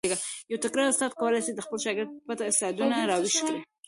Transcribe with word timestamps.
یو 0.51 0.61
تکړه 0.63 0.83
استاد 0.87 1.11
کولای 1.19 1.41
سي 1.45 1.51
د 1.53 1.59
خپل 1.65 1.77
شاګرد 1.85 2.11
پټ 2.27 2.39
استعدادونه 2.49 2.95
را 3.09 3.15
ویښ 3.21 3.35
کړي. 3.47 3.59